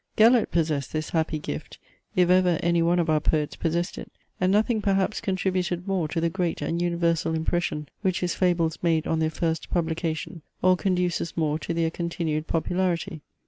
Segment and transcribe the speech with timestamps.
[0.15, 1.77] Gellert possessed this happy gift,
[2.15, 6.19] if ever any one of our poets possessed it; and nothing perhaps contributed more to
[6.19, 11.37] the great and universal impression which his fables made on their first publication, or conduces
[11.37, 13.21] more to their continued popularity.